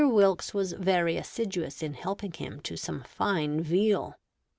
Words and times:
Wilkes 0.03 0.51
was 0.51 0.71
very 0.71 1.15
assiduous 1.15 1.83
in 1.83 1.93
helping 1.93 2.31
him 2.31 2.59
to 2.61 2.75
some 2.75 3.03
fine 3.03 3.61
veal. 3.61 4.15